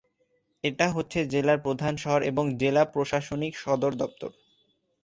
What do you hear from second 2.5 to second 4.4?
জেলা প্রশাসনিক সদরদপ্তর।